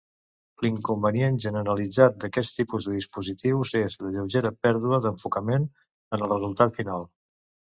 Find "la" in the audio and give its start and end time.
4.05-4.15